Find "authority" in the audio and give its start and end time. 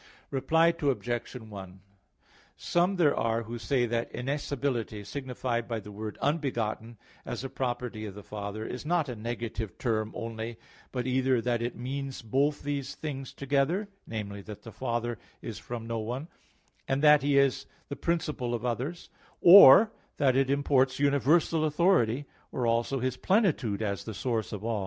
21.63-22.25